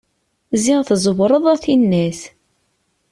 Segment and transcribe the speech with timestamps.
[0.63, 2.21] Ziɣ tẓẓewreḍ a tinnat.